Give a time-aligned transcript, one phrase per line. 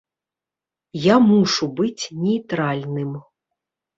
[1.03, 3.11] Я мушу быць нейтральным.